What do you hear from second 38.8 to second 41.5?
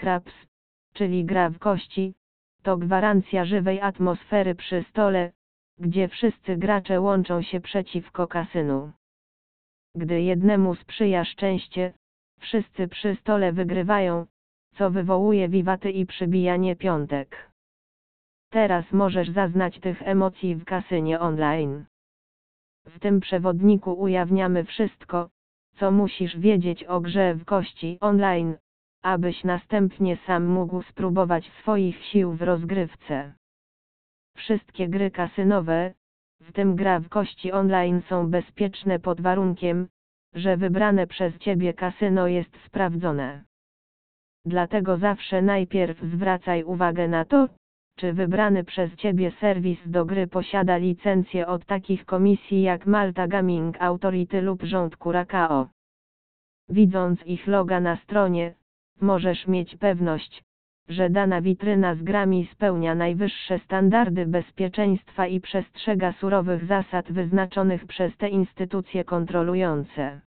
pod warunkiem, że wybrane przez